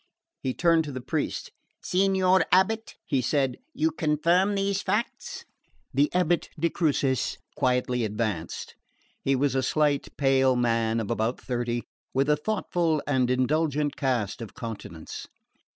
He 0.41 0.55
turned 0.55 0.83
to 0.85 0.91
the 0.91 0.99
priest. 0.99 1.51
"Signor 1.83 2.43
abate," 2.51 2.95
he 3.05 3.21
said, 3.21 3.57
"you 3.71 3.91
confirm 3.91 4.55
these 4.55 4.81
facts?" 4.81 5.45
The 5.93 6.09
abate 6.11 6.49
de 6.59 6.71
Crucis 6.71 7.37
quietly 7.55 8.03
advanced. 8.03 8.73
He 9.23 9.35
was 9.35 9.53
a 9.53 9.61
slight 9.61 10.07
pale 10.17 10.55
man 10.55 10.99
of 10.99 11.11
about 11.11 11.39
thirty, 11.39 11.83
with 12.15 12.29
a 12.31 12.35
thoughtful 12.35 13.03
and 13.05 13.29
indulgent 13.29 13.95
cast 13.95 14.41
of 14.41 14.55
countenance. 14.55 15.27